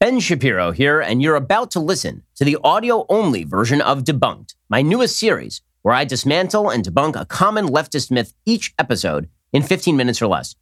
Ben 0.00 0.18
Shapiro 0.18 0.72
here, 0.72 1.00
and 1.00 1.22
you're 1.22 1.36
about 1.36 1.70
to 1.70 1.80
listen 1.80 2.24
to 2.34 2.44
the 2.44 2.58
audio 2.64 3.06
only 3.08 3.44
version 3.44 3.80
of 3.80 4.02
Debunked, 4.02 4.54
my 4.68 4.82
newest 4.82 5.16
series, 5.18 5.62
where 5.82 5.94
I 5.94 6.04
dismantle 6.04 6.68
and 6.68 6.84
debunk 6.84 7.18
a 7.18 7.24
common 7.24 7.68
leftist 7.68 8.10
myth 8.10 8.34
each 8.44 8.74
episode 8.78 9.28
in 9.52 9.62
15 9.62 9.96
minutes 9.96 10.20
or 10.20 10.26
less. 10.26 10.56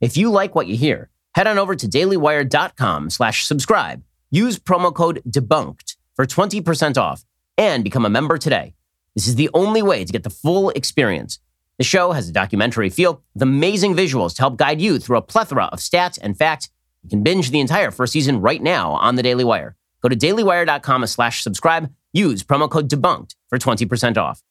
If 0.00 0.18
you 0.18 0.30
like 0.30 0.54
what 0.54 0.66
you 0.66 0.76
hear, 0.76 1.08
head 1.34 1.46
on 1.46 1.58
over 1.58 1.74
to 1.74 1.88
dailywire.com 1.88 3.08
slash 3.10 3.46
subscribe, 3.46 4.02
use 4.30 4.58
promo 4.58 4.94
code 4.94 5.22
DEBUNKED 5.28 5.96
for 6.14 6.26
20% 6.26 6.98
off, 6.98 7.24
and 7.56 7.84
become 7.84 8.04
a 8.04 8.10
member 8.10 8.36
today. 8.36 8.74
This 9.14 9.26
is 9.26 9.36
the 9.36 9.50
only 9.54 9.80
way 9.80 10.04
to 10.04 10.12
get 10.12 10.24
the 10.24 10.30
full 10.30 10.68
experience. 10.70 11.38
The 11.78 11.84
show 11.84 12.12
has 12.12 12.28
a 12.28 12.32
documentary 12.32 12.90
feel 12.90 13.22
with 13.32 13.42
amazing 13.42 13.94
visuals 13.94 14.34
to 14.34 14.42
help 14.42 14.58
guide 14.58 14.80
you 14.80 14.98
through 14.98 15.16
a 15.16 15.22
plethora 15.22 15.64
of 15.72 15.78
stats 15.78 16.18
and 16.20 16.36
facts 16.36 16.68
you 17.04 17.10
can 17.10 17.22
binge 17.22 17.50
the 17.50 17.60
entire 17.60 17.90
first 17.90 18.14
season 18.14 18.40
right 18.40 18.62
now 18.62 18.92
on 18.92 19.14
the 19.14 19.22
Daily 19.22 19.44
Wire. 19.44 19.76
Go 20.02 20.08
to 20.08 20.16
dailywire.com 20.16 21.06
slash 21.06 21.42
subscribe. 21.42 21.92
Use 22.12 22.42
promo 22.42 22.68
code 22.68 22.88
DEBUNKED 22.88 23.34
for 23.48 23.58
20% 23.58 24.16
off. 24.16 24.42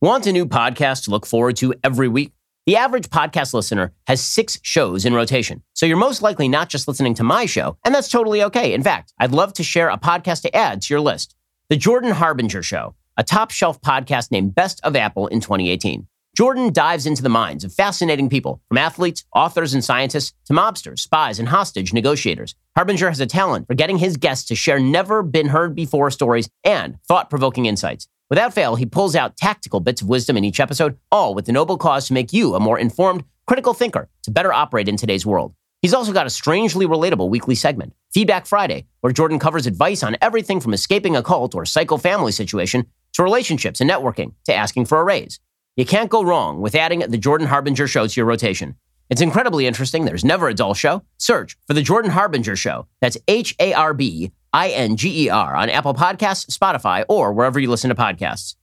Want 0.00 0.26
a 0.26 0.32
new 0.32 0.46
podcast 0.46 1.04
to 1.04 1.10
look 1.10 1.26
forward 1.26 1.56
to 1.56 1.74
every 1.84 2.08
week? 2.08 2.32
The 2.66 2.76
average 2.76 3.10
podcast 3.10 3.54
listener 3.54 3.92
has 4.06 4.20
six 4.20 4.58
shows 4.62 5.04
in 5.04 5.14
rotation. 5.14 5.62
So 5.74 5.86
you're 5.86 5.96
most 5.96 6.22
likely 6.22 6.48
not 6.48 6.68
just 6.68 6.88
listening 6.88 7.14
to 7.14 7.24
my 7.24 7.46
show, 7.46 7.76
and 7.84 7.94
that's 7.94 8.08
totally 8.08 8.42
okay. 8.44 8.72
In 8.74 8.82
fact, 8.82 9.12
I'd 9.20 9.32
love 9.32 9.52
to 9.54 9.62
share 9.62 9.88
a 9.88 9.98
podcast 9.98 10.42
to 10.42 10.56
add 10.56 10.82
to 10.82 10.94
your 10.94 11.00
list. 11.00 11.36
The 11.68 11.76
Jordan 11.76 12.10
Harbinger 12.10 12.62
Show, 12.62 12.94
a 13.16 13.22
top 13.22 13.50
shelf 13.50 13.80
podcast 13.80 14.30
named 14.30 14.54
Best 14.54 14.80
of 14.82 14.96
Apple 14.96 15.28
in 15.28 15.40
2018. 15.40 16.06
Jordan 16.36 16.70
dives 16.70 17.06
into 17.06 17.22
the 17.22 17.30
minds 17.30 17.64
of 17.64 17.72
fascinating 17.72 18.28
people, 18.28 18.60
from 18.68 18.76
athletes, 18.76 19.24
authors, 19.34 19.72
and 19.72 19.82
scientists 19.82 20.34
to 20.44 20.52
mobsters, 20.52 20.98
spies, 20.98 21.38
and 21.38 21.48
hostage 21.48 21.94
negotiators. 21.94 22.54
Harbinger 22.76 23.08
has 23.08 23.20
a 23.20 23.26
talent 23.26 23.66
for 23.66 23.72
getting 23.72 23.96
his 23.96 24.18
guests 24.18 24.44
to 24.48 24.54
share 24.54 24.78
never 24.78 25.22
been 25.22 25.48
heard 25.48 25.74
before 25.74 26.10
stories 26.10 26.50
and 26.62 26.98
thought 27.08 27.30
provoking 27.30 27.64
insights. 27.64 28.06
Without 28.28 28.52
fail, 28.52 28.76
he 28.76 28.84
pulls 28.84 29.16
out 29.16 29.38
tactical 29.38 29.80
bits 29.80 30.02
of 30.02 30.10
wisdom 30.10 30.36
in 30.36 30.44
each 30.44 30.60
episode, 30.60 30.98
all 31.10 31.34
with 31.34 31.46
the 31.46 31.52
noble 31.52 31.78
cause 31.78 32.06
to 32.08 32.12
make 32.12 32.34
you 32.34 32.54
a 32.54 32.60
more 32.60 32.78
informed, 32.78 33.24
critical 33.46 33.72
thinker 33.72 34.10
to 34.24 34.30
better 34.30 34.52
operate 34.52 34.88
in 34.88 34.98
today's 34.98 35.24
world. 35.24 35.54
He's 35.80 35.94
also 35.94 36.12
got 36.12 36.26
a 36.26 36.30
strangely 36.30 36.84
relatable 36.84 37.30
weekly 37.30 37.54
segment, 37.54 37.94
Feedback 38.12 38.44
Friday, 38.44 38.84
where 39.00 39.12
Jordan 39.12 39.38
covers 39.38 39.66
advice 39.66 40.02
on 40.02 40.18
everything 40.20 40.60
from 40.60 40.74
escaping 40.74 41.16
a 41.16 41.22
cult 41.22 41.54
or 41.54 41.64
psycho 41.64 41.96
family 41.96 42.32
situation 42.32 42.84
to 43.14 43.22
relationships 43.22 43.80
and 43.80 43.88
networking 43.88 44.34
to 44.44 44.54
asking 44.54 44.84
for 44.84 45.00
a 45.00 45.04
raise. 45.04 45.40
You 45.76 45.84
can't 45.84 46.08
go 46.08 46.24
wrong 46.24 46.62
with 46.62 46.74
adding 46.74 47.00
the 47.00 47.18
Jordan 47.18 47.46
Harbinger 47.46 47.86
show 47.86 48.06
to 48.06 48.16
your 48.18 48.24
rotation. 48.24 48.76
It's 49.10 49.20
incredibly 49.20 49.66
interesting. 49.66 50.06
There's 50.06 50.24
never 50.24 50.48
a 50.48 50.54
dull 50.54 50.72
show. 50.72 51.02
Search 51.18 51.54
for 51.66 51.74
the 51.74 51.82
Jordan 51.82 52.10
Harbinger 52.10 52.56
show. 52.56 52.86
That's 53.02 53.18
H 53.28 53.54
A 53.60 53.74
R 53.74 53.92
B 53.92 54.32
I 54.54 54.70
N 54.70 54.96
G 54.96 55.26
E 55.26 55.28
R 55.28 55.54
on 55.54 55.68
Apple 55.68 55.92
Podcasts, 55.92 56.46
Spotify, 56.46 57.04
or 57.10 57.34
wherever 57.34 57.60
you 57.60 57.68
listen 57.68 57.90
to 57.90 57.94
podcasts. 57.94 58.56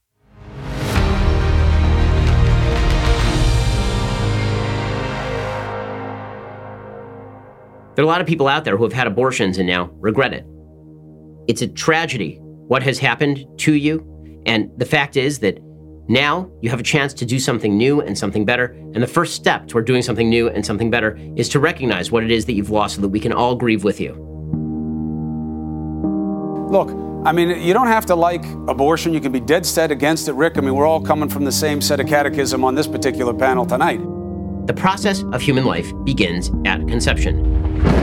There 7.96 8.04
are 8.04 8.08
a 8.08 8.10
lot 8.10 8.22
of 8.22 8.26
people 8.26 8.48
out 8.48 8.66
there 8.66 8.76
who 8.76 8.86
have 8.86 8.94
had 8.94 9.06
abortions 9.06 9.60
and 9.60 9.68
now 9.68 9.92
regret 10.00 10.34
it. 10.34 10.48
It's 11.48 11.62
a 11.62 11.68
tragedy 11.68 12.40
what 12.42 12.82
has 12.82 12.98
happened 12.98 13.46
to 13.60 13.74
you. 13.74 14.04
And 14.48 14.72
the 14.78 14.86
fact 14.88 15.16
is 15.16 15.38
that 15.40 15.60
now 16.08 16.52
you 16.62 16.70
have 16.70 16.80
a 16.80 16.84
chance 16.84 17.14
to 17.14 17.26
do 17.26 17.40
something 17.40 17.78
new 17.78 18.02
and 18.02 18.18
something 18.18 18.46
better. 18.46 18.66
And 18.94 19.02
the 19.02 19.08
first 19.08 19.36
step 19.36 19.68
toward 19.68 19.86
doing 19.86 20.02
something 20.02 20.30
new 20.30 20.50
and 20.50 20.66
something 20.66 20.90
better 20.90 21.18
is 21.36 21.48
to 21.50 21.60
recognize 21.60 22.12
what 22.12 22.24
it 22.24 22.32
is 22.32 22.46
that 22.46 22.54
you've 22.54 22.70
lost 22.70 22.96
so 22.96 23.02
that 23.02 23.10
we 23.10 23.20
can 23.20 23.32
all 23.32 23.56
grieve 23.56 23.84
with 23.84 24.02
you. 24.02 24.14
Look, 26.70 26.90
I 27.26 27.32
mean, 27.32 27.62
you 27.62 27.74
don't 27.74 27.88
have 27.88 28.06
to 28.08 28.16
like 28.16 28.44
abortion. 28.68 29.14
You 29.14 29.22
can 29.22 29.32
be 29.32 29.40
dead 29.40 29.66
set 29.66 29.92
against 29.92 30.28
it, 30.28 30.34
Rick. 30.34 30.58
I 30.58 30.62
mean, 30.62 30.76
we're 30.76 30.88
all 30.88 31.02
coming 31.02 31.30
from 31.30 31.46
the 31.46 31.52
same 31.52 31.80
set 31.80 32.00
of 32.02 32.08
catechism 32.08 32.66
on 32.66 32.76
this 32.76 32.88
particular 32.88 33.34
panel 33.34 33.66
tonight. 33.66 34.02
The 34.68 34.74
process 34.74 35.24
of 35.24 35.42
human 35.42 35.66
life 35.66 35.90
begins 36.04 36.52
at 36.66 36.86
conception. 36.88 38.03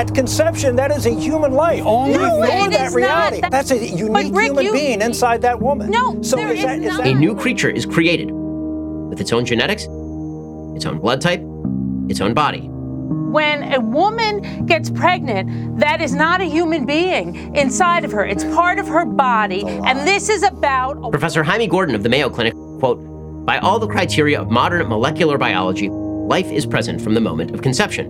At 0.00 0.14
conception, 0.14 0.76
that 0.76 0.90
is 0.90 1.04
a 1.04 1.10
human 1.10 1.52
life. 1.52 1.82
only 1.84 2.12
you 2.14 2.18
No, 2.20 2.42
ignore 2.42 2.68
it 2.68 2.72
that 2.72 2.86
is 2.86 2.94
reality. 2.94 3.40
not. 3.42 3.50
That's 3.50 3.70
a 3.70 3.76
unique 3.76 4.34
Rick, 4.34 4.46
human 4.46 4.64
you- 4.64 4.72
being 4.72 5.02
inside 5.02 5.42
that 5.42 5.60
woman. 5.60 5.90
No, 5.90 6.22
so 6.22 6.36
there 6.36 6.54
is 6.54 6.62
that, 6.62 6.78
is 6.78 6.84
is 6.84 6.90
not. 6.92 7.04
that 7.04 7.12
A 7.12 7.14
new 7.14 7.34
creature 7.34 7.68
is 7.68 7.84
created 7.84 8.30
with 8.30 9.20
its 9.20 9.30
own 9.30 9.44
genetics, 9.44 9.82
its 10.74 10.86
own 10.86 11.00
blood 11.00 11.20
type, 11.20 11.42
its 12.08 12.22
own 12.22 12.32
body. 12.32 12.60
When 12.70 13.74
a 13.74 13.80
woman 13.80 14.64
gets 14.64 14.88
pregnant, 14.88 15.78
that 15.80 16.00
is 16.00 16.14
not 16.14 16.40
a 16.40 16.44
human 16.46 16.86
being 16.86 17.54
inside 17.54 18.02
of 18.06 18.10
her. 18.12 18.24
It's 18.24 18.44
part 18.44 18.78
of 18.78 18.88
her 18.88 19.04
body. 19.04 19.64
And 19.66 20.08
this 20.08 20.30
is 20.30 20.42
about 20.42 21.10
Professor 21.10 21.44
Hymie 21.44 21.68
Gordon 21.68 21.94
of 21.94 22.02
the 22.02 22.08
Mayo 22.08 22.30
Clinic, 22.30 22.54
quote, 22.78 22.98
by 23.44 23.58
all 23.58 23.78
the 23.78 23.86
criteria 23.86 24.40
of 24.40 24.48
modern 24.50 24.88
molecular 24.88 25.36
biology, 25.36 25.90
life 25.90 26.50
is 26.50 26.64
present 26.64 27.02
from 27.02 27.12
the 27.12 27.20
moment 27.20 27.50
of 27.50 27.60
conception. 27.60 28.08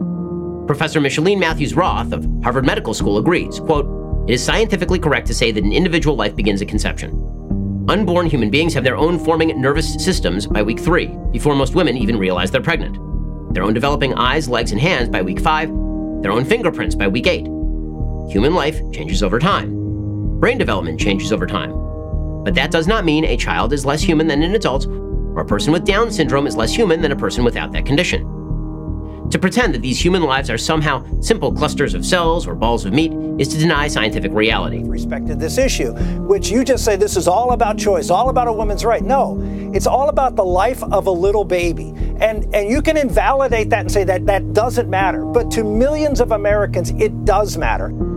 Professor 0.71 1.01
Micheline 1.01 1.41
Matthews 1.41 1.75
Roth 1.75 2.13
of 2.13 2.25
Harvard 2.45 2.65
Medical 2.65 2.95
School 2.95 3.19
agrees, 3.19 3.59
quote, 3.59 3.87
it 4.29 4.35
is 4.35 4.45
scientifically 4.45 5.01
correct 5.01 5.27
to 5.27 5.35
say 5.35 5.51
that 5.51 5.65
an 5.65 5.73
individual 5.73 6.15
life 6.15 6.37
begins 6.37 6.63
at 6.63 6.69
conception. 6.69 7.11
Unborn 7.89 8.27
human 8.27 8.51
beings 8.51 8.73
have 8.75 8.85
their 8.85 8.97
own 8.97 9.19
forming 9.19 9.61
nervous 9.61 9.95
systems 9.95 10.47
by 10.47 10.63
week 10.63 10.79
three, 10.79 11.09
before 11.33 11.57
most 11.57 11.75
women 11.75 11.97
even 11.97 12.17
realize 12.17 12.53
they're 12.53 12.63
pregnant. 12.63 12.95
Their 13.53 13.65
own 13.65 13.75
developing 13.75 14.15
eyes, 14.15 14.49
legs, 14.49 14.71
and 14.71 14.81
hands 14.81 15.09
by 15.09 15.23
week 15.23 15.41
five, 15.41 15.71
their 16.23 16.31
own 16.31 16.45
fingerprints 16.45 16.95
by 16.95 17.09
week 17.09 17.27
eight. 17.27 17.47
Human 18.31 18.55
life 18.55 18.81
changes 18.93 19.25
over 19.25 19.41
time. 19.41 20.39
Brain 20.39 20.57
development 20.57 21.01
changes 21.01 21.33
over 21.33 21.49
time. 21.49 21.73
But 22.45 22.55
that 22.55 22.71
does 22.71 22.87
not 22.87 23.05
mean 23.05 23.25
a 23.25 23.37
child 23.37 23.73
is 23.73 23.85
less 23.85 24.03
human 24.03 24.29
than 24.29 24.45
an 24.45 24.55
adult, 24.55 24.87
or 24.87 25.41
a 25.41 25.47
person 25.47 25.73
with 25.73 25.85
Down 25.85 26.13
syndrome 26.13 26.47
is 26.47 26.57
less 26.57 26.73
human 26.73 27.03
than 27.03 27.11
a 27.11 27.17
person 27.17 27.43
without 27.43 27.73
that 27.73 27.87
condition. 27.87 28.40
To 29.31 29.39
pretend 29.39 29.75
that 29.75 29.83
these 29.83 30.05
human 30.05 30.23
lives 30.23 30.51
are 30.51 30.59
somehow 30.59 31.05
simple 31.21 31.53
clusters 31.53 31.95
of 31.95 32.05
cells 32.05 32.49
or 32.49 32.57
balls 32.57 32.85
of 32.85 32.93
meat 32.93 33.13
is 33.39 33.47
to 33.49 33.59
deny 33.59 33.87
scientific 33.87 34.33
reality. 34.33 34.83
respect 34.83 35.29
to 35.29 35.37
this 35.37 35.57
issue, 35.57 35.93
which 36.27 36.51
you 36.51 36.65
just 36.65 36.85
say 36.85 36.97
this 36.97 37.17
is 37.17 37.29
all 37.29 37.53
about 37.53 37.79
choice, 37.79 38.11
all 38.11 38.29
about 38.29 38.49
a 38.49 38.53
woman's 38.53 38.85
right. 38.85 39.03
No, 39.03 39.39
it's 39.73 39.87
all 39.87 40.09
about 40.09 40.35
the 40.35 40.45
life 40.45 40.83
of 40.83 41.07
a 41.07 41.11
little 41.13 41.45
baby. 41.45 41.95
And 42.21 42.53
and 42.55 42.69
you 42.69 42.83
can 42.83 42.97
invalidate 42.97 43.71
that 43.71 43.81
and 43.81 43.93
say 43.93 44.03
that 44.05 44.27
that 44.27 44.53
doesn't 44.53 44.91
matter. 44.91 45.25
But 45.25 45.49
to 45.53 45.63
millions 45.63 46.21
of 46.21 46.33
Americans, 46.33 46.91
it 46.91 47.25
does 47.25 47.57
matter. 47.57 48.10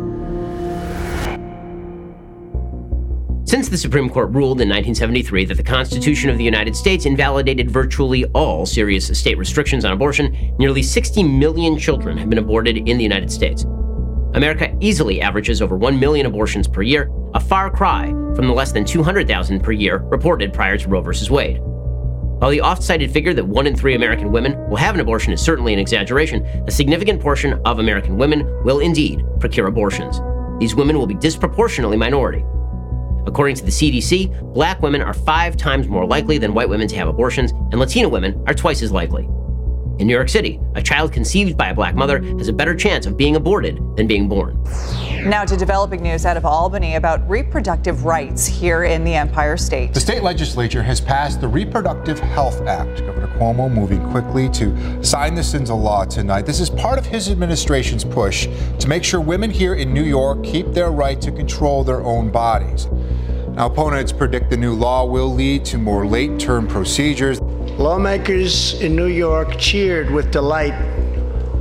Since 3.53 3.69
the 3.69 3.77
Supreme 3.77 4.09
Court 4.09 4.31
ruled 4.31 4.61
in 4.61 4.69
1973 4.69 5.45
that 5.45 5.57
the 5.57 5.61
Constitution 5.61 6.31
of 6.31 6.39
the 6.39 6.43
United 6.43 6.75
States 6.75 7.05
invalidated 7.05 7.69
virtually 7.69 8.25
all 8.33 8.65
serious 8.65 9.15
state 9.15 9.37
restrictions 9.37 9.85
on 9.85 9.91
abortion, 9.91 10.55
nearly 10.57 10.81
60 10.81 11.21
million 11.21 11.77
children 11.77 12.17
have 12.17 12.31
been 12.31 12.39
aborted 12.39 12.77
in 12.77 12.97
the 12.97 13.03
United 13.03 13.31
States. 13.31 13.63
America 14.33 14.75
easily 14.79 15.21
averages 15.21 15.61
over 15.61 15.77
1 15.77 15.99
million 15.99 16.25
abortions 16.25 16.67
per 16.67 16.81
year, 16.81 17.11
a 17.35 17.39
far 17.39 17.69
cry 17.69 18.07
from 18.35 18.47
the 18.47 18.53
less 18.53 18.71
than 18.71 18.85
200,000 18.85 19.59
per 19.59 19.71
year 19.71 19.97
reported 19.97 20.51
prior 20.51 20.75
to 20.75 20.89
Roe 20.89 21.03
v. 21.03 21.11
Wade. 21.29 21.59
While 21.59 22.49
the 22.49 22.61
oft 22.61 22.81
cited 22.81 23.11
figure 23.11 23.35
that 23.35 23.45
one 23.45 23.67
in 23.67 23.75
three 23.75 23.93
American 23.93 24.31
women 24.31 24.57
will 24.67 24.77
have 24.77 24.95
an 24.95 25.01
abortion 25.01 25.31
is 25.31 25.39
certainly 25.39 25.73
an 25.73 25.79
exaggeration, 25.79 26.43
a 26.65 26.71
significant 26.71 27.21
portion 27.21 27.61
of 27.65 27.77
American 27.77 28.17
women 28.17 28.47
will 28.63 28.79
indeed 28.79 29.23
procure 29.39 29.67
abortions. 29.67 30.19
These 30.59 30.73
women 30.73 30.97
will 30.97 31.05
be 31.05 31.13
disproportionately 31.13 31.97
minority. 31.97 32.43
According 33.25 33.55
to 33.57 33.65
the 33.65 33.71
CDC, 33.71 34.53
black 34.53 34.81
women 34.81 35.01
are 35.01 35.13
five 35.13 35.55
times 35.57 35.87
more 35.87 36.05
likely 36.05 36.37
than 36.37 36.53
white 36.53 36.69
women 36.69 36.87
to 36.87 36.95
have 36.97 37.07
abortions, 37.07 37.51
and 37.51 37.79
Latina 37.79 38.09
women 38.09 38.41
are 38.47 38.53
twice 38.53 38.81
as 38.81 38.91
likely. 38.91 39.27
In 39.99 40.07
New 40.07 40.13
York 40.13 40.27
City, 40.27 40.59
a 40.73 40.81
child 40.81 41.13
conceived 41.13 41.55
by 41.55 41.69
a 41.69 41.73
black 41.73 41.93
mother 41.93 42.19
has 42.39 42.47
a 42.47 42.53
better 42.53 42.73
chance 42.73 43.05
of 43.05 43.15
being 43.15 43.35
aborted 43.35 43.79
than 43.95 44.07
being 44.07 44.27
born. 44.27 44.59
Now 45.23 45.45
to 45.45 45.55
developing 45.55 46.01
news 46.01 46.25
out 46.25 46.35
of 46.35 46.45
Albany 46.45 46.95
about 46.95 47.29
reproductive 47.29 48.03
rights 48.03 48.47
here 48.47 48.85
in 48.85 49.03
the 49.03 49.13
Empire 49.13 49.55
State. 49.55 49.93
The 49.93 49.99
state 49.99 50.23
legislature 50.23 50.81
has 50.81 50.99
passed 50.99 51.41
the 51.41 51.47
Reproductive 51.47 52.19
Health 52.19 52.59
Act. 52.61 53.05
Governor 53.05 53.27
Cuomo 53.37 53.71
moving 53.71 54.03
quickly 54.09 54.49
to 54.49 55.03
sign 55.03 55.35
this 55.35 55.53
into 55.53 55.75
law 55.75 56.05
tonight. 56.05 56.47
This 56.47 56.59
is 56.59 56.71
part 56.71 56.97
of 56.97 57.05
his 57.05 57.29
administration's 57.29 58.03
push 58.03 58.47
to 58.79 58.87
make 58.87 59.03
sure 59.03 59.21
women 59.21 59.51
here 59.51 59.75
in 59.75 59.93
New 59.93 60.03
York 60.03 60.43
keep 60.43 60.73
their 60.73 60.91
right 60.91 61.21
to 61.21 61.31
control 61.31 61.83
their 61.83 62.01
own 62.01 62.31
bodies. 62.31 62.87
Now, 63.55 63.67
opponents 63.67 64.11
predict 64.11 64.49
the 64.49 64.57
new 64.57 64.73
law 64.73 65.05
will 65.05 65.31
lead 65.31 65.63
to 65.65 65.77
more 65.77 66.07
late 66.07 66.39
term 66.39 66.65
procedures. 66.65 67.39
Lawmakers 67.39 68.81
in 68.81 68.95
New 68.95 69.05
York 69.05 69.59
cheered 69.59 70.09
with 70.09 70.31
delight 70.31 70.73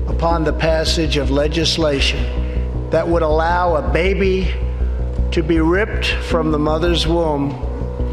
upon 0.08 0.42
the 0.42 0.54
passage 0.54 1.18
of 1.18 1.30
legislation 1.30 2.88
that 2.88 3.06
would 3.06 3.20
allow 3.20 3.76
a 3.76 3.92
baby 3.92 4.54
to 5.32 5.42
be 5.42 5.60
ripped 5.60 6.06
from 6.06 6.50
the 6.50 6.58
mother's 6.58 7.06
womb 7.06 7.50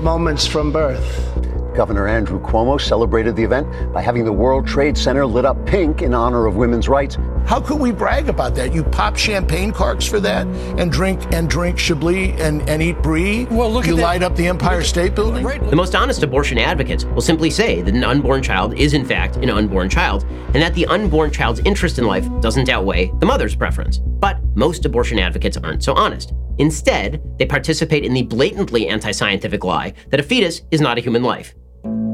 moments 0.04 0.46
from 0.46 0.74
birth. 0.74 1.49
Governor 1.75 2.07
Andrew 2.07 2.42
Cuomo 2.42 2.80
celebrated 2.80 3.36
the 3.36 3.44
event 3.44 3.94
by 3.94 4.01
having 4.01 4.25
the 4.25 4.33
World 4.33 4.68
Trade 4.68 4.98
Center 4.98 5.25
lit 5.25 5.45
up 5.45 5.66
pink 5.66 6.01
in 6.01 6.13
honor 6.13 6.45
of 6.45 6.56
women's 6.56 6.89
rights. 6.89 7.18
How 7.45 7.60
could 7.60 7.80
we 7.80 7.92
brag 7.92 8.30
about 8.30 8.54
that? 8.56 8.74
You 8.74 8.83
pop 8.83 9.16
champagne 9.16 9.71
corks 9.71 10.06
for 10.06 10.19
that 10.19 10.45
and 10.77 10.92
drink 10.92 11.33
and 11.33 11.50
drink 11.50 11.77
Chablis 11.77 12.39
and, 12.39 12.68
and 12.69 12.81
eat 12.81 13.01
brie? 13.01 13.45
Well, 13.45 13.71
look 13.71 13.88
you 13.88 13.95
light 13.95 14.21
up 14.21 14.36
the 14.36 14.48
Empire 14.48 14.83
State 14.83 15.16
Building? 15.16 15.44
The 15.69 15.75
most 15.75 15.95
honest 15.95 16.21
abortion 16.21 16.57
advocates 16.57 17.06
will 17.06 17.21
simply 17.21 17.50
say 17.50 17.81
that 17.81 17.94
an 17.94 18.04
unborn 18.04 18.44
child 18.44 18.74
is 18.75 18.94
in 18.94 19.06
fact 19.06 19.38
an 19.38 19.50
unborn 19.50 19.89
child 19.89 20.25
and 20.54 20.62
that 20.62 20.75
the 20.75 20.86
unborn 20.88 21.31
child's 21.31 21.60
interest 21.62 21.98
in 21.98 22.06
life 22.06 22.27
doesn't 22.42 22.69
outweigh 22.69 23.12
the 23.19 23.25
mother's 23.25 23.56
preference. 23.56 23.98
But 23.98 24.39
most 24.56 24.86
abortion 24.86 25.19
advocates 25.19 25.57
aren't 25.57 25.83
so 25.83 25.94
honest. 25.94 26.33
Instead, 26.60 27.22
they 27.38 27.46
participate 27.46 28.04
in 28.04 28.14
the 28.14 28.24
blatantly 28.24 28.88
anti 28.88 29.12
scientific 29.12 29.64
lie 29.64 29.94
that 30.10 30.20
a 30.20 30.24
fetus 30.24 30.62
is 30.72 30.82
not 30.82 30.98
a 30.98 31.02
human 31.02 31.24
life. 31.24 31.56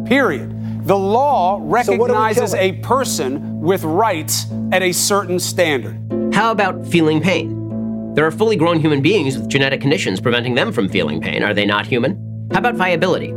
Period. 0.06 0.86
The 0.86 0.96
law 0.96 1.60
recognizes 1.64 2.54
a 2.54 2.74
person 2.74 3.60
with 3.60 3.84
rights 3.84 4.46
at 4.72 4.84
a 4.84 4.92
certain 4.92 5.40
standard. 5.40 6.00
How 6.32 6.52
about 6.52 6.86
feeling 6.86 7.22
pain? 7.22 8.14
There 8.14 8.26
are 8.26 8.32
fully 8.32 8.56
grown 8.56 8.80
human 8.80 9.02
beings 9.02 9.36
with 9.36 9.50
genetic 9.50 9.82
conditions 9.82 10.22
preventing 10.22 10.54
them 10.54 10.72
from 10.72 10.88
feeling 10.90 11.20
pain. 11.20 11.42
Are 11.42 11.54
they 11.54 11.66
not 11.66 11.88
human? 11.88 12.50
How 12.52 12.60
about 12.60 12.76
viability? 12.76 13.34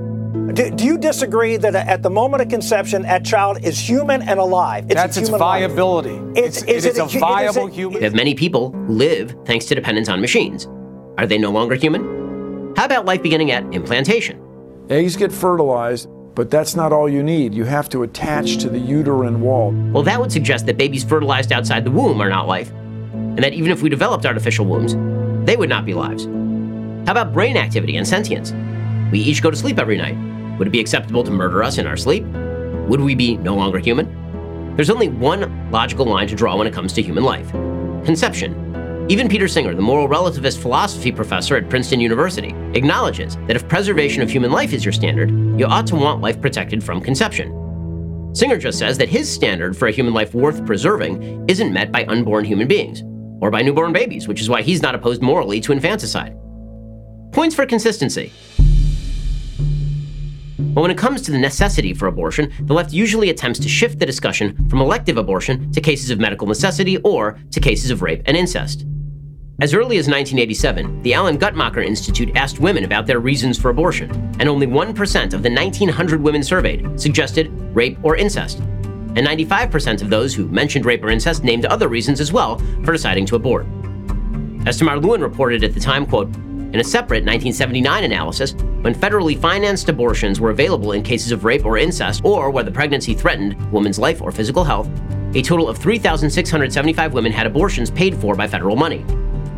Do, 0.52 0.70
do, 0.70 0.84
you 0.84 0.98
disagree 0.98 1.56
that 1.56 1.74
at 1.74 2.02
the 2.02 2.10
moment 2.10 2.42
of 2.42 2.48
conception, 2.48 3.02
that 3.02 3.24
child 3.24 3.64
is 3.64 3.78
human 3.78 4.22
and 4.22 4.38
alive? 4.38 4.84
It's 4.84 4.94
That's 4.94 5.16
its 5.16 5.28
viability. 5.30 6.20
It's, 6.38 6.62
it's, 6.62 6.84
it's, 6.84 6.86
it's 6.86 6.98
a, 6.98 7.04
a, 7.04 7.20
viable 7.20 7.66
it, 7.68 7.74
human. 7.74 7.98
We 7.98 8.04
have 8.04 8.14
many 8.14 8.34
people 8.34 8.72
who 8.72 8.92
live 8.92 9.34
thanks 9.46 9.64
to 9.66 9.74
dependence 9.74 10.08
on 10.08 10.20
machines. 10.20 10.68
Are 11.18 11.26
they 11.26 11.36
no 11.36 11.50
longer 11.50 11.74
human? 11.74 12.74
How 12.76 12.84
about 12.84 13.04
life 13.04 13.24
beginning 13.24 13.50
at 13.50 13.64
implantation? 13.74 14.40
Eggs 14.88 15.16
get 15.16 15.32
fertilized, 15.32 16.08
but 16.36 16.48
that's 16.48 16.76
not 16.76 16.92
all 16.92 17.08
you 17.08 17.24
need. 17.24 17.52
You 17.52 17.64
have 17.64 17.88
to 17.88 18.04
attach 18.04 18.58
to 18.58 18.70
the 18.70 18.78
uterine 18.78 19.40
wall. 19.40 19.72
Well, 19.72 20.04
that 20.04 20.20
would 20.20 20.30
suggest 20.30 20.66
that 20.66 20.76
babies 20.76 21.02
fertilized 21.02 21.50
outside 21.50 21.82
the 21.82 21.90
womb 21.90 22.22
are 22.22 22.28
not 22.28 22.46
life, 22.46 22.70
and 22.70 23.38
that 23.38 23.52
even 23.52 23.72
if 23.72 23.82
we 23.82 23.88
developed 23.88 24.26
artificial 24.26 24.64
wombs, 24.64 24.94
they 25.44 25.56
would 25.56 25.68
not 25.68 25.84
be 25.84 25.92
lives. 25.92 26.26
How 27.06 27.12
about 27.12 27.32
brain 27.32 27.56
activity 27.56 27.96
and 27.96 28.06
sentience? 28.06 28.52
We 29.10 29.18
each 29.18 29.42
go 29.42 29.50
to 29.50 29.56
sleep 29.56 29.80
every 29.80 29.96
night. 29.96 30.16
Would 30.56 30.68
it 30.68 30.70
be 30.70 30.78
acceptable 30.78 31.24
to 31.24 31.32
murder 31.32 31.64
us 31.64 31.78
in 31.78 31.86
our 31.88 31.96
sleep? 31.96 32.24
Would 32.88 33.00
we 33.00 33.16
be 33.16 33.36
no 33.38 33.56
longer 33.56 33.80
human? 33.80 34.76
There's 34.76 34.90
only 34.90 35.08
one 35.08 35.72
logical 35.72 36.06
line 36.06 36.28
to 36.28 36.36
draw 36.36 36.56
when 36.56 36.68
it 36.68 36.72
comes 36.72 36.92
to 36.92 37.02
human 37.02 37.24
life 37.24 37.50
conception. 38.04 38.67
Even 39.10 39.26
Peter 39.26 39.48
Singer, 39.48 39.74
the 39.74 39.80
moral 39.80 40.06
relativist 40.06 40.58
philosophy 40.60 41.10
professor 41.10 41.56
at 41.56 41.70
Princeton 41.70 41.98
University, 41.98 42.54
acknowledges 42.74 43.36
that 43.46 43.56
if 43.56 43.66
preservation 43.66 44.20
of 44.20 44.30
human 44.30 44.50
life 44.50 44.74
is 44.74 44.84
your 44.84 44.92
standard, 44.92 45.30
you 45.58 45.64
ought 45.64 45.86
to 45.86 45.96
want 45.96 46.20
life 46.20 46.38
protected 46.42 46.84
from 46.84 47.00
conception. 47.00 48.34
Singer 48.34 48.58
just 48.58 48.78
says 48.78 48.98
that 48.98 49.08
his 49.08 49.26
standard 49.26 49.74
for 49.74 49.88
a 49.88 49.92
human 49.92 50.12
life 50.12 50.34
worth 50.34 50.66
preserving 50.66 51.48
isn't 51.48 51.72
met 51.72 51.90
by 51.90 52.04
unborn 52.04 52.44
human 52.44 52.68
beings, 52.68 53.02
or 53.40 53.50
by 53.50 53.62
newborn 53.62 53.94
babies, 53.94 54.28
which 54.28 54.42
is 54.42 54.50
why 54.50 54.60
he's 54.60 54.82
not 54.82 54.94
opposed 54.94 55.22
morally 55.22 55.58
to 55.58 55.72
infanticide. 55.72 56.36
Points 57.32 57.54
for 57.54 57.64
consistency. 57.64 58.30
But 60.58 60.82
when 60.82 60.90
it 60.90 60.98
comes 60.98 61.22
to 61.22 61.32
the 61.32 61.38
necessity 61.38 61.94
for 61.94 62.08
abortion, 62.08 62.52
the 62.60 62.74
left 62.74 62.92
usually 62.92 63.30
attempts 63.30 63.58
to 63.60 63.70
shift 63.70 64.00
the 64.00 64.06
discussion 64.06 64.68
from 64.68 64.82
elective 64.82 65.16
abortion 65.16 65.72
to 65.72 65.80
cases 65.80 66.10
of 66.10 66.18
medical 66.18 66.46
necessity 66.46 66.98
or 66.98 67.38
to 67.52 67.58
cases 67.58 67.90
of 67.90 68.02
rape 68.02 68.20
and 68.26 68.36
incest. 68.36 68.84
As 69.60 69.74
early 69.74 69.98
as 69.98 70.06
1987, 70.06 71.02
the 71.02 71.14
Alan 71.14 71.36
Guttmacher 71.36 71.84
Institute 71.84 72.30
asked 72.36 72.60
women 72.60 72.84
about 72.84 73.08
their 73.08 73.18
reasons 73.18 73.58
for 73.58 73.70
abortion, 73.70 74.08
and 74.38 74.48
only 74.48 74.68
1% 74.68 75.34
of 75.34 75.42
the 75.42 75.50
1,900 75.50 76.22
women 76.22 76.44
surveyed 76.44 76.88
suggested 77.00 77.50
rape 77.74 77.98
or 78.04 78.14
incest. 78.14 78.60
And 78.60 79.26
95% 79.26 80.00
of 80.00 80.10
those 80.10 80.32
who 80.32 80.46
mentioned 80.46 80.84
rape 80.84 81.02
or 81.02 81.10
incest 81.10 81.42
named 81.42 81.66
other 81.66 81.88
reasons 81.88 82.20
as 82.20 82.32
well 82.32 82.60
for 82.84 82.92
deciding 82.92 83.26
to 83.26 83.34
abort. 83.34 83.66
As 84.64 84.78
Tamar 84.78 85.00
Lewin 85.00 85.22
reported 85.22 85.64
at 85.64 85.74
the 85.74 85.80
time, 85.80 86.06
quote, 86.06 86.32
in 86.36 86.78
a 86.78 86.84
separate 86.84 87.24
1979 87.24 88.04
analysis, 88.04 88.52
when 88.82 88.94
federally 88.94 89.36
financed 89.36 89.88
abortions 89.88 90.38
were 90.38 90.50
available 90.50 90.92
in 90.92 91.02
cases 91.02 91.32
of 91.32 91.42
rape 91.42 91.64
or 91.64 91.78
incest, 91.78 92.24
or 92.24 92.52
where 92.52 92.62
the 92.62 92.70
pregnancy 92.70 93.12
threatened 93.12 93.56
women's 93.72 93.98
life 93.98 94.22
or 94.22 94.30
physical 94.30 94.62
health, 94.62 94.88
a 95.34 95.42
total 95.42 95.68
of 95.68 95.78
3,675 95.78 97.12
women 97.12 97.32
had 97.32 97.44
abortions 97.48 97.90
paid 97.90 98.14
for 98.14 98.36
by 98.36 98.46
federal 98.46 98.76
money 98.76 99.04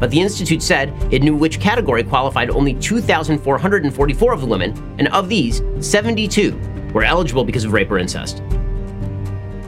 but 0.01 0.11
the 0.11 0.21
Institute 0.21 0.63
said 0.63 0.93
it 1.13 1.23
knew 1.23 1.37
which 1.37 1.61
category 1.61 2.03
qualified 2.03 2.51
only 2.51 2.75
2,444 2.75 4.33
of 4.33 4.41
the 4.41 4.47
women, 4.47 4.97
and 4.99 5.07
of 5.09 5.29
these, 5.29 5.63
72 5.81 6.59
were 6.93 7.05
eligible 7.05 7.45
because 7.45 7.65
of 7.65 7.73
rape 7.73 7.91
or 7.91 7.99
incest. 7.99 8.39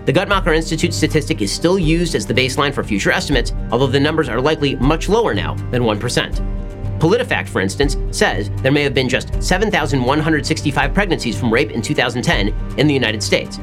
The 0.05 0.13
Guttmacher 0.13 0.57
Institute 0.57 0.93
statistic 0.93 1.41
is 1.43 1.53
still 1.53 1.79
used 1.79 2.17
as 2.17 2.27
the 2.27 2.35
baseline 2.35 2.75
for 2.75 2.83
future 2.83 3.13
estimates, 3.13 3.53
although 3.71 3.87
the 3.87 4.01
numbers 4.01 4.29
are 4.29 4.41
likely 4.41 4.75
much 4.77 5.09
lower 5.09 5.33
now 5.33 5.55
than 5.71 5.83
1%. 5.83 6.99
PolitiFact, 6.99 7.49
for 7.49 7.61
instance, 7.61 7.97
says 8.11 8.51
there 8.63 8.73
may 8.73 8.83
have 8.83 8.95
been 8.95 9.09
just 9.09 9.41
7,165 9.43 10.95
pregnancies 10.95 11.39
from 11.39 11.53
rape 11.53 11.71
in 11.71 11.83
2010 11.83 12.49
in 12.79 12.87
the 12.87 12.95
United 12.95 13.23
States. 13.23 13.59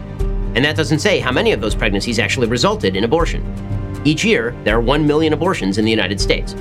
And 0.56 0.64
that 0.64 0.76
doesn't 0.76 1.00
say 1.00 1.20
how 1.20 1.32
many 1.32 1.52
of 1.52 1.62
those 1.62 1.76
pregnancies 1.76 2.20
actually 2.20 2.48
resulted 2.48 2.96
in 2.96 3.04
abortion. 3.04 3.44
Each 4.06 4.24
year, 4.24 4.56
there 4.64 4.78
are 4.78 4.82
1 4.82 5.06
million 5.06 5.34
abortions 5.34 5.78
in 5.78 5.84
the 5.84 5.92
United 5.92 6.22
States. 6.22 6.54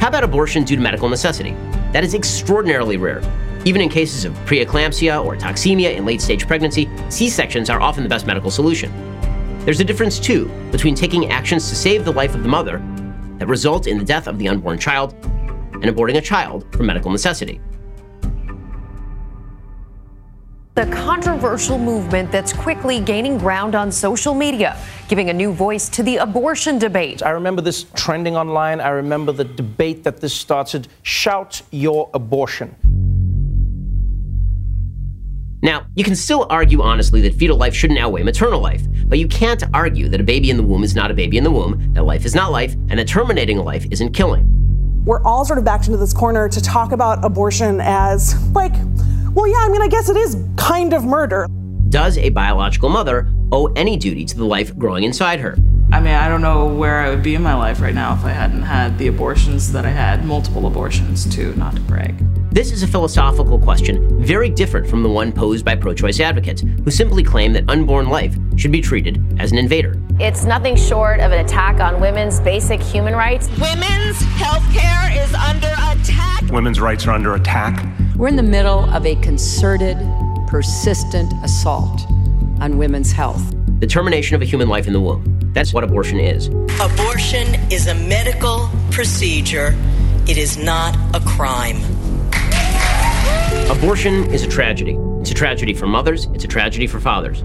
How 0.00 0.08
about 0.08 0.22
abortion 0.22 0.64
due 0.64 0.76
to 0.76 0.82
medical 0.82 1.08
necessity? 1.08 1.52
That 1.92 2.04
is 2.04 2.14
extraordinarily 2.14 2.96
rare. 2.98 3.22
Even 3.64 3.80
in 3.80 3.88
cases 3.88 4.24
of 4.24 4.32
preeclampsia 4.44 5.24
or 5.24 5.36
toxemia 5.36 5.96
in 5.96 6.04
late 6.04 6.20
stage 6.20 6.46
pregnancy, 6.46 6.90
C 7.08 7.30
sections 7.30 7.70
are 7.70 7.80
often 7.80 8.02
the 8.02 8.08
best 8.08 8.26
medical 8.26 8.50
solution. 8.50 8.92
There's 9.64 9.80
a 9.80 9.84
difference, 9.84 10.18
too, 10.18 10.50
between 10.72 10.94
taking 10.94 11.30
actions 11.30 11.68
to 11.68 11.76
save 11.76 12.04
the 12.04 12.12
life 12.12 12.34
of 12.34 12.42
the 12.42 12.48
mother 12.48 12.82
that 13.38 13.46
result 13.46 13.86
in 13.86 13.96
the 13.96 14.04
death 14.04 14.26
of 14.26 14.38
the 14.38 14.48
unborn 14.48 14.78
child 14.78 15.14
and 15.24 15.84
aborting 15.84 16.16
a 16.16 16.20
child 16.20 16.66
for 16.74 16.82
medical 16.82 17.10
necessity. 17.10 17.60
The 20.74 20.86
controversial 20.86 21.76
movement 21.76 22.32
that's 22.32 22.54
quickly 22.54 22.98
gaining 22.98 23.36
ground 23.36 23.74
on 23.74 23.92
social 23.92 24.32
media, 24.32 24.74
giving 25.06 25.28
a 25.28 25.32
new 25.34 25.52
voice 25.52 25.90
to 25.90 26.02
the 26.02 26.16
abortion 26.16 26.78
debate. 26.78 27.22
I 27.22 27.28
remember 27.28 27.60
this 27.60 27.84
trending 27.94 28.38
online. 28.38 28.80
I 28.80 28.88
remember 28.88 29.32
the 29.32 29.44
debate 29.44 30.02
that 30.04 30.22
this 30.22 30.32
started 30.32 30.88
shout 31.02 31.60
your 31.72 32.08
abortion. 32.14 32.74
Now, 35.62 35.84
you 35.94 36.04
can 36.04 36.16
still 36.16 36.46
argue 36.48 36.80
honestly 36.80 37.20
that 37.20 37.34
fetal 37.34 37.58
life 37.58 37.74
shouldn't 37.74 37.98
outweigh 37.98 38.22
maternal 38.22 38.62
life, 38.62 38.80
but 39.04 39.18
you 39.18 39.28
can't 39.28 39.62
argue 39.74 40.08
that 40.08 40.22
a 40.22 40.24
baby 40.24 40.48
in 40.48 40.56
the 40.56 40.62
womb 40.62 40.84
is 40.84 40.94
not 40.94 41.10
a 41.10 41.14
baby 41.14 41.36
in 41.36 41.44
the 41.44 41.50
womb, 41.50 41.92
that 41.92 42.04
life 42.04 42.24
is 42.24 42.34
not 42.34 42.50
life, 42.50 42.72
and 42.88 42.98
that 42.98 43.06
terminating 43.06 43.58
a 43.58 43.62
life 43.62 43.84
isn't 43.90 44.12
killing. 44.12 44.48
We're 45.04 45.22
all 45.22 45.44
sort 45.44 45.58
of 45.58 45.66
backed 45.66 45.88
into 45.88 45.98
this 45.98 46.14
corner 46.14 46.48
to 46.48 46.62
talk 46.62 46.92
about 46.92 47.22
abortion 47.22 47.78
as 47.82 48.34
like 48.52 48.72
well, 49.34 49.46
yeah, 49.48 49.58
I 49.60 49.68
mean, 49.68 49.82
I 49.82 49.88
guess 49.88 50.08
it 50.08 50.16
is 50.16 50.36
kind 50.56 50.92
of 50.92 51.04
murder. 51.04 51.46
Does 51.88 52.18
a 52.18 52.30
biological 52.30 52.88
mother 52.88 53.28
owe 53.50 53.66
any 53.76 53.96
duty 53.96 54.24
to 54.26 54.36
the 54.36 54.44
life 54.44 54.76
growing 54.76 55.04
inside 55.04 55.40
her? 55.40 55.56
I 55.92 56.00
mean, 56.00 56.14
I 56.14 56.28
don't 56.28 56.40
know 56.40 56.66
where 56.66 57.00
I 57.00 57.10
would 57.10 57.22
be 57.22 57.34
in 57.34 57.42
my 57.42 57.54
life 57.54 57.80
right 57.80 57.94
now 57.94 58.14
if 58.14 58.24
I 58.24 58.30
hadn't 58.30 58.62
had 58.62 58.96
the 58.98 59.08
abortions 59.08 59.72
that 59.72 59.84
I 59.84 59.90
had, 59.90 60.24
multiple 60.24 60.66
abortions, 60.66 61.34
too, 61.34 61.54
not 61.56 61.74
to 61.74 61.80
brag. 61.82 62.16
This 62.50 62.70
is 62.72 62.82
a 62.82 62.86
philosophical 62.86 63.58
question 63.58 64.22
very 64.22 64.48
different 64.50 64.86
from 64.86 65.02
the 65.02 65.08
one 65.08 65.32
posed 65.32 65.64
by 65.64 65.74
pro 65.74 65.94
choice 65.94 66.20
advocates, 66.20 66.60
who 66.60 66.90
simply 66.90 67.22
claim 67.22 67.52
that 67.54 67.64
unborn 67.68 68.08
life 68.08 68.36
should 68.56 68.72
be 68.72 68.80
treated 68.80 69.22
as 69.40 69.52
an 69.52 69.58
invader. 69.58 70.00
It's 70.20 70.44
nothing 70.44 70.76
short 70.76 71.20
of 71.20 71.32
an 71.32 71.44
attack 71.44 71.80
on 71.80 72.00
women's 72.00 72.40
basic 72.40 72.82
human 72.82 73.14
rights. 73.14 73.48
Women's 73.58 74.20
health 74.36 74.64
care 74.72 75.24
is 75.24 75.32
under 75.34 75.68
attack. 75.68 76.42
Women's 76.50 76.80
rights 76.80 77.06
are 77.06 77.12
under 77.12 77.34
attack. 77.34 77.86
We're 78.22 78.28
in 78.28 78.36
the 78.36 78.42
middle 78.44 78.88
of 78.94 79.04
a 79.04 79.16
concerted, 79.16 79.98
persistent 80.46 81.32
assault 81.42 82.08
on 82.60 82.78
women's 82.78 83.10
health. 83.10 83.42
The 83.80 83.86
termination 83.88 84.36
of 84.36 84.42
a 84.42 84.44
human 84.44 84.68
life 84.68 84.86
in 84.86 84.92
the 84.92 85.00
womb. 85.00 85.40
That's 85.54 85.74
what 85.74 85.82
abortion 85.82 86.20
is. 86.20 86.46
Abortion 86.80 87.56
is 87.68 87.88
a 87.88 87.96
medical 87.96 88.70
procedure, 88.92 89.76
it 90.28 90.38
is 90.38 90.56
not 90.56 90.94
a 91.16 91.20
crime. 91.26 91.78
Abortion 93.68 94.32
is 94.32 94.44
a 94.44 94.48
tragedy. 94.48 94.96
It's 95.20 95.32
a 95.32 95.34
tragedy 95.34 95.74
for 95.74 95.88
mothers, 95.88 96.26
it's 96.26 96.44
a 96.44 96.48
tragedy 96.48 96.86
for 96.86 97.00
fathers. 97.00 97.42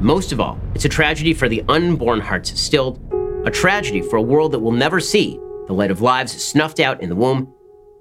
Most 0.00 0.32
of 0.32 0.40
all, 0.40 0.58
it's 0.74 0.84
a 0.84 0.88
tragedy 0.88 1.34
for 1.34 1.48
the 1.48 1.62
unborn 1.68 2.18
hearts 2.18 2.60
stilled, 2.60 2.98
a 3.46 3.50
tragedy 3.52 4.02
for 4.02 4.16
a 4.16 4.22
world 4.22 4.50
that 4.50 4.58
will 4.58 4.72
never 4.72 4.98
see 4.98 5.38
the 5.68 5.72
light 5.72 5.92
of 5.92 6.00
lives 6.00 6.32
snuffed 6.32 6.80
out 6.80 7.00
in 7.00 7.10
the 7.10 7.14
womb, 7.14 7.54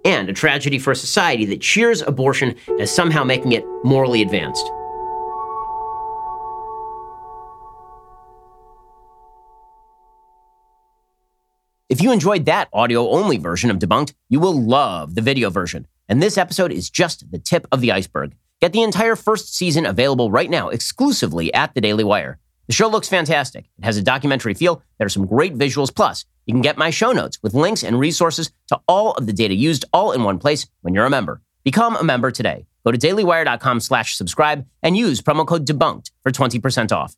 and 0.05 0.29
a 0.29 0.33
tragedy 0.33 0.79
for 0.79 0.91
a 0.91 0.95
society 0.95 1.45
that 1.45 1.61
cheers 1.61 2.01
abortion 2.01 2.55
as 2.79 2.93
somehow 2.93 3.23
making 3.23 3.51
it 3.51 3.65
morally 3.83 4.21
advanced. 4.21 4.71
If 11.89 12.01
you 12.01 12.11
enjoyed 12.11 12.45
that 12.45 12.69
audio 12.73 13.09
only 13.09 13.37
version 13.37 13.69
of 13.69 13.79
Debunked, 13.79 14.13
you 14.27 14.39
will 14.39 14.59
love 14.59 15.15
the 15.15 15.21
video 15.21 15.49
version. 15.49 15.87
And 16.09 16.21
this 16.21 16.37
episode 16.37 16.71
is 16.71 16.89
just 16.89 17.31
the 17.31 17.39
tip 17.39 17.67
of 17.71 17.81
the 17.81 17.91
iceberg. 17.91 18.35
Get 18.59 18.73
the 18.73 18.81
entire 18.81 19.15
first 19.15 19.55
season 19.55 19.85
available 19.85 20.31
right 20.31 20.49
now 20.49 20.69
exclusively 20.69 21.53
at 21.53 21.73
the 21.73 21.81
Daily 21.81 22.03
Wire. 22.03 22.39
The 22.67 22.73
show 22.73 22.87
looks 22.87 23.07
fantastic. 23.07 23.65
It 23.77 23.85
has 23.85 23.97
a 23.97 24.01
documentary 24.01 24.55
feel. 24.55 24.81
There 24.97 25.05
are 25.05 25.09
some 25.09 25.27
great 25.27 25.55
visuals. 25.55 25.93
Plus, 25.93 26.25
you 26.45 26.53
can 26.53 26.61
get 26.61 26.77
my 26.77 26.89
show 26.89 27.11
notes 27.11 27.39
with 27.41 27.53
links 27.53 27.83
and 27.83 27.99
resources 27.99 28.51
to 28.67 28.79
all 28.87 29.13
of 29.13 29.25
the 29.25 29.33
data 29.33 29.53
used 29.53 29.85
all 29.93 30.11
in 30.11 30.23
one 30.23 30.39
place 30.39 30.67
when 30.81 30.93
you're 30.93 31.05
a 31.05 31.09
member. 31.09 31.41
Become 31.63 31.95
a 31.95 32.03
member 32.03 32.31
today. 32.31 32.67
Go 32.83 32.91
to 32.91 32.97
dailywire.com 32.97 33.79
slash 33.79 34.15
subscribe 34.15 34.65
and 34.83 34.95
use 34.95 35.21
promo 35.21 35.45
code 35.45 35.65
debunked 35.65 36.11
for 36.21 36.31
20% 36.31 36.91
off. 36.91 37.15